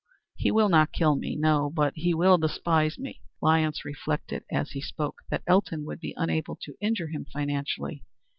[0.35, 4.81] "He will not kill me, no; but he will despise me." Lyons reflected, as he
[4.81, 8.03] spoke, that Elton would be unable to injure him financially.